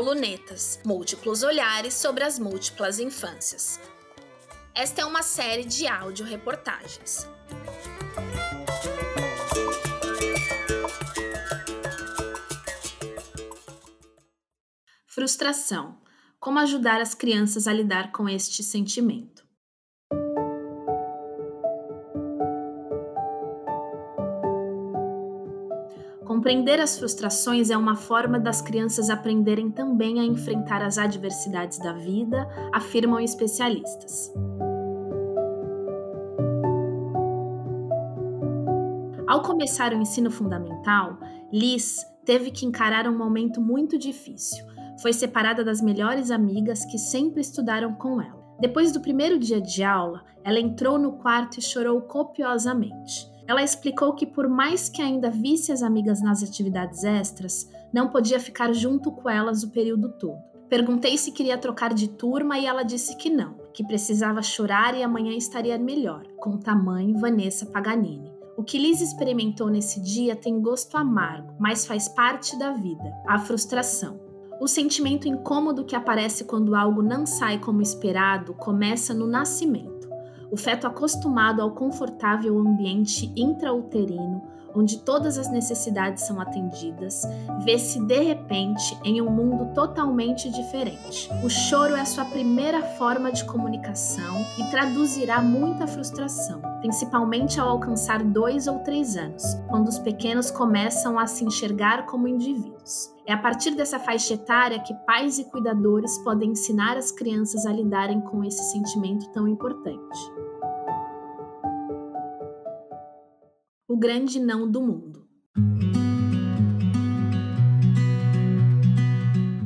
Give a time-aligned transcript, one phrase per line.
[0.00, 3.78] canal Lunetas, múltiplos olhares sobre as múltiplas infâncias.
[4.74, 7.28] Esta é uma série de áudio reportagens.
[15.06, 15.98] Frustração.
[16.38, 19.39] Como ajudar as crianças a lidar com este sentimento?
[26.50, 31.92] Compreender as frustrações é uma forma das crianças aprenderem também a enfrentar as adversidades da
[31.92, 34.34] vida, afirmam especialistas.
[39.28, 41.20] Ao começar o ensino fundamental,
[41.52, 44.66] Liz teve que encarar um momento muito difícil.
[45.00, 48.42] Foi separada das melhores amigas que sempre estudaram com ela.
[48.58, 53.29] Depois do primeiro dia de aula, ela entrou no quarto e chorou copiosamente.
[53.50, 58.38] Ela explicou que, por mais que ainda visse as amigas nas atividades extras, não podia
[58.38, 60.38] ficar junto com elas o período todo.
[60.68, 65.02] Perguntei se queria trocar de turma e ela disse que não, que precisava chorar e
[65.02, 68.32] amanhã estaria melhor, conta a mãe Vanessa Paganini.
[68.56, 73.36] O que Liz experimentou nesse dia tem gosto amargo, mas faz parte da vida a
[73.36, 74.20] frustração.
[74.60, 79.89] O sentimento incômodo que aparece quando algo não sai como esperado começa no nascimento.
[80.50, 84.42] O feto acostumado ao confortável ambiente intrauterino,
[84.74, 87.22] onde todas as necessidades são atendidas,
[87.64, 91.30] vê-se de repente em um mundo totalmente diferente.
[91.44, 97.68] O choro é a sua primeira forma de comunicação e traduzirá muita frustração, principalmente ao
[97.68, 103.12] alcançar dois ou três anos, quando os pequenos começam a se enxergar como indivíduos.
[103.30, 107.72] É a partir dessa faixa etária que pais e cuidadores podem ensinar as crianças a
[107.72, 110.18] lidarem com esse sentimento tão importante.
[113.86, 115.28] O grande não do mundo.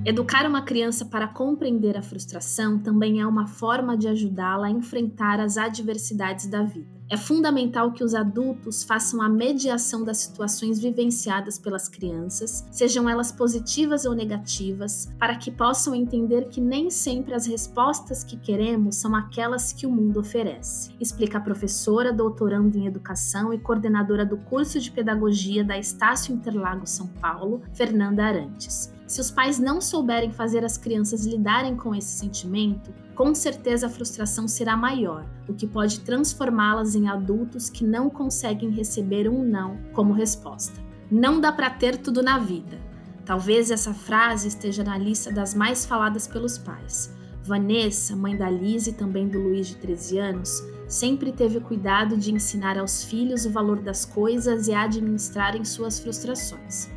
[0.05, 5.41] Educar uma criança para compreender a frustração também é uma forma de ajudá-la a enfrentar
[5.41, 6.94] as adversidades da vida.
[7.15, 13.31] É fundamental que os adultos façam a mediação das situações vivenciadas pelas crianças, sejam elas
[13.31, 19.15] positivas ou negativas, para que possam entender que nem sempre as respostas que queremos são
[19.15, 24.81] aquelas que o mundo oferece, explica a professora, doutoranda em educação e coordenadora do curso
[24.81, 28.93] de pedagogia da Estácio Interlagos São Paulo, Fernanda Arantes.
[29.07, 33.91] Se os pais não souberem fazer as crianças lidarem com esse sentimento, com certeza a
[33.91, 39.79] frustração será maior, o que pode transformá-las em adultos que não conseguem receber um não
[39.93, 40.81] como resposta.
[41.11, 42.79] Não dá para ter tudo na vida.
[43.25, 47.15] Talvez essa frase esteja na lista das mais faladas pelos pais.
[47.45, 52.33] Vanessa, mãe da Liz e também do Luiz de 13 anos, sempre teve cuidado de
[52.33, 56.91] ensinar aos filhos o valor das coisas e administrarem suas frustrações.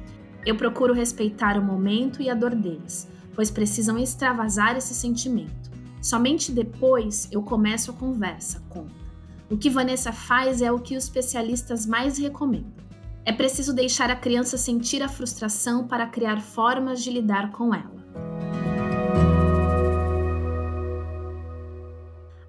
[0.45, 5.76] Eu procuro respeitar o momento e a dor deles, pois precisam extravasar esse sentimento.
[6.07, 8.93] Somente depois eu começo a conversa, conta.
[9.49, 12.71] O que Vanessa faz é o que os especialistas mais recomendam.
[13.25, 17.91] É preciso deixar a criança sentir a frustração para criar formas de lidar com ela.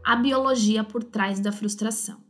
[0.04, 2.27] A biologia por trás da frustração.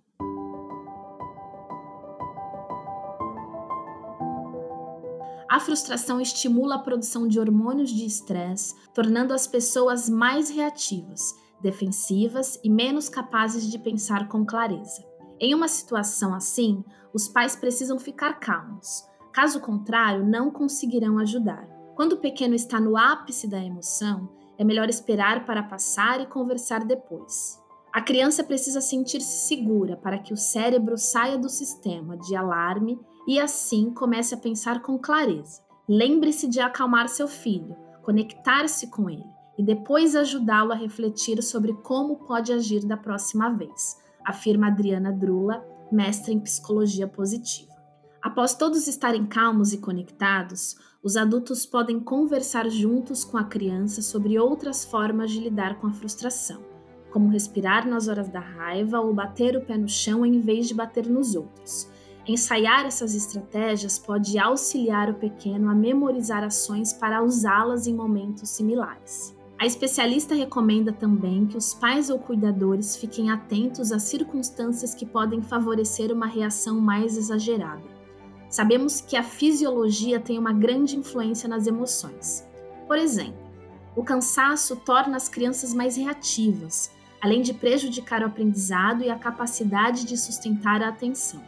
[5.48, 12.60] A frustração estimula a produção de hormônios de estresse, tornando as pessoas mais reativas, defensivas
[12.62, 15.02] e menos capazes de pensar com clareza.
[15.40, 19.04] Em uma situação assim, os pais precisam ficar calmos.
[19.32, 21.66] Caso contrário, não conseguirão ajudar.
[21.96, 26.84] Quando o pequeno está no ápice da emoção, é melhor esperar para passar e conversar
[26.84, 27.58] depois.
[27.90, 33.38] A criança precisa sentir-se segura para que o cérebro saia do sistema de alarme e
[33.38, 35.60] assim comece a pensar com clareza.
[35.86, 39.28] Lembre-se de acalmar seu filho, conectar-se com ele
[39.58, 45.62] e depois ajudá-lo a refletir sobre como pode agir da próxima vez, afirma Adriana Drula,
[45.92, 47.68] mestra em psicologia positiva.
[48.22, 54.38] Após todos estarem calmos e conectados, os adultos podem conversar juntos com a criança sobre
[54.38, 56.62] outras formas de lidar com a frustração,
[57.10, 60.74] como respirar nas horas da raiva ou bater o pé no chão em vez de
[60.74, 61.90] bater nos outros
[62.28, 69.34] Ensaiar essas estratégias pode auxiliar o pequeno a memorizar ações para usá-las em momentos similares.
[69.58, 75.40] A especialista recomenda também que os pais ou cuidadores fiquem atentos às circunstâncias que podem
[75.40, 77.82] favorecer uma reação mais exagerada.
[78.50, 82.46] Sabemos que a fisiologia tem uma grande influência nas emoções.
[82.86, 83.40] Por exemplo,
[83.96, 86.90] o cansaço torna as crianças mais reativas,
[87.22, 91.42] além de prejudicar o aprendizado e a capacidade de sustentar a atenção.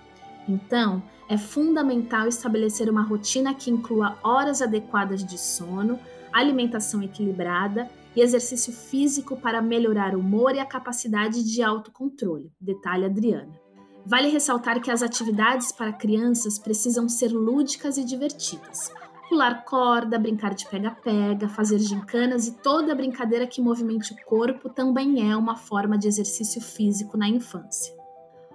[0.48, 5.98] Então, é fundamental estabelecer uma rotina que inclua horas adequadas de sono,
[6.32, 13.06] alimentação equilibrada e exercício físico para melhorar o humor e a capacidade de autocontrole, detalha
[13.06, 13.60] Adriana.
[14.04, 18.90] Vale ressaltar que as atividades para crianças precisam ser lúdicas e divertidas.
[19.28, 25.30] Pular corda, brincar de pega-pega, fazer gincanas e toda brincadeira que movimente o corpo também
[25.30, 27.99] é uma forma de exercício físico na infância.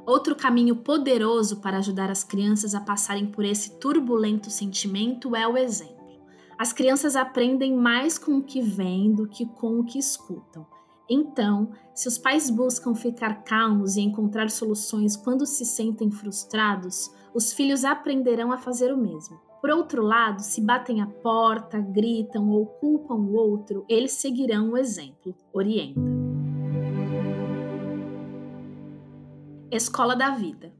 [0.05, 5.57] Outro caminho poderoso para ajudar as crianças a passarem por esse turbulento sentimento é o
[5.57, 5.95] exemplo.
[6.59, 10.65] As crianças aprendem mais com o que veem do que com o que escutam.
[11.09, 17.51] Então, se os pais buscam ficar calmos e encontrar soluções quando se sentem frustrados, os
[17.51, 19.39] filhos aprenderão a fazer o mesmo.
[19.59, 24.77] Por outro lado, se batem a porta, gritam ou culpam o outro, eles seguirão o
[24.77, 26.14] exemplo, orienta.
[29.71, 30.71] Escola da Vida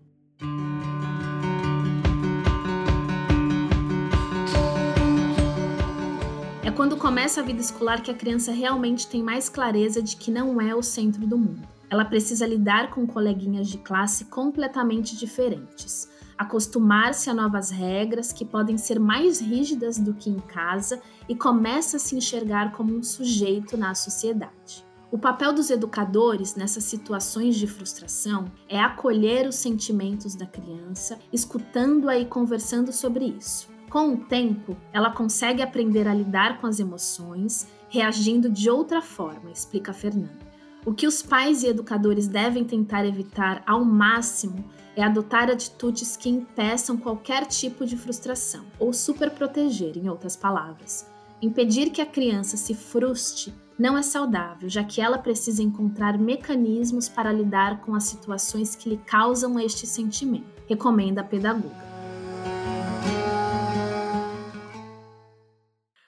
[6.75, 10.59] quando começa a vida escolar que a criança realmente tem mais clareza de que não
[10.59, 11.65] é o centro do mundo.
[11.89, 18.77] Ela precisa lidar com coleguinhas de classe completamente diferentes, acostumar-se a novas regras que podem
[18.77, 23.77] ser mais rígidas do que em casa e começa a se enxergar como um sujeito
[23.77, 24.85] na sociedade.
[25.11, 32.17] O papel dos educadores nessas situações de frustração é acolher os sentimentos da criança, escutando-a
[32.17, 33.69] e conversando sobre isso.
[33.89, 39.51] Com o tempo, ela consegue aprender a lidar com as emoções, reagindo de outra forma,
[39.51, 40.45] explica Fernanda.
[40.85, 44.65] O que os pais e educadores devem tentar evitar ao máximo
[44.95, 51.09] é adotar atitudes que impeçam qualquer tipo de frustração, ou superproteger, em outras palavras.
[51.41, 57.09] Impedir que a criança se frustre não é saudável, já que ela precisa encontrar mecanismos
[57.09, 61.85] para lidar com as situações que lhe causam este sentimento, recomenda a pedagoga.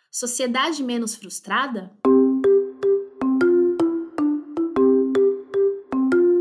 [0.10, 1.92] Sociedade menos frustrada?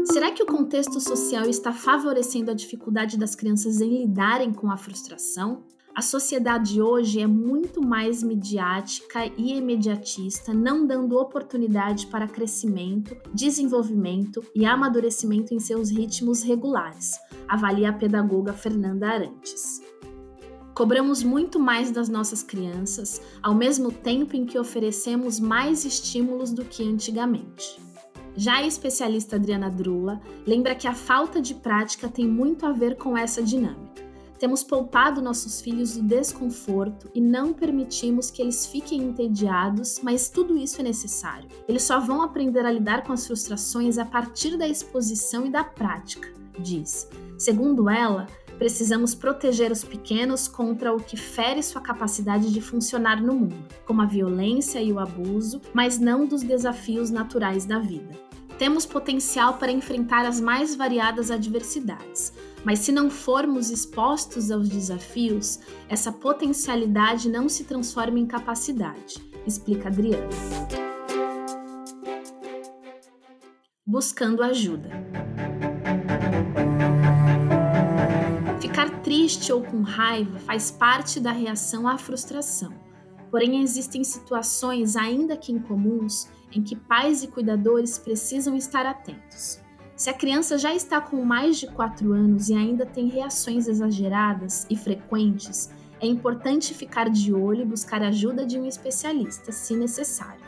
[0.05, 4.76] Será que o contexto social está favorecendo a dificuldade das crianças em lidarem com a
[4.79, 5.67] frustração?
[5.96, 14.44] A sociedade hoje é muito mais midiática e imediatista, não dando oportunidade para crescimento, desenvolvimento
[14.54, 19.81] e amadurecimento em seus ritmos regulares, avalia a pedagoga Fernanda Arantes.
[20.75, 26.62] Cobramos muito mais das nossas crianças, ao mesmo tempo em que oferecemos mais estímulos do
[26.62, 27.81] que antigamente.
[28.37, 32.98] Já a especialista Adriana Drula lembra que a falta de prática tem muito a ver
[32.98, 34.06] com essa dinâmica.
[34.38, 40.56] Temos poupado nossos filhos do desconforto e não permitimos que eles fiquem entediados, mas tudo
[40.56, 41.49] isso é necessário.
[41.67, 45.65] Eles só vão aprender a lidar com as frustrações a partir da exposição e da
[45.65, 46.29] prática,
[46.59, 47.09] diz.
[47.38, 48.27] Segundo ela,
[48.59, 54.00] Precisamos proteger os pequenos contra o que fere sua capacidade de funcionar no mundo, como
[54.00, 58.19] a violência e o abuso, mas não dos desafios naturais da vida.
[58.59, 62.32] Temos potencial para enfrentar as mais variadas adversidades,
[62.67, 69.89] mas se não formos expostos aos desafios, essa potencialidade não se transforma em capacidade, explica
[69.89, 70.29] Adriana.
[73.87, 74.91] Buscando ajuda.
[79.03, 82.73] triste ou com raiva faz parte da reação à frustração.
[83.31, 89.61] Porém, existem situações, ainda que incomuns, em que pais e cuidadores precisam estar atentos.
[89.96, 94.67] Se a criança já está com mais de 4 anos e ainda tem reações exageradas
[94.69, 100.44] e frequentes, é importante ficar de olho e buscar ajuda de um especialista, se necessário.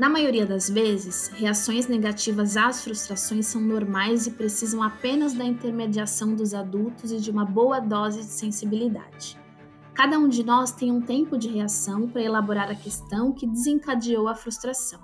[0.00, 6.34] Na maioria das vezes, reações negativas às frustrações são normais e precisam apenas da intermediação
[6.34, 9.38] dos adultos e de uma boa dose de sensibilidade.
[9.94, 14.26] Cada um de nós tem um tempo de reação para elaborar a questão que desencadeou
[14.26, 15.00] a frustração.